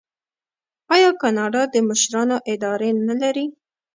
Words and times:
آیا 0.93 1.09
کاناډا 1.21 1.61
د 1.73 1.75
مشرانو 1.89 2.37
اداره 2.53 2.89
نلري؟ 3.07 3.45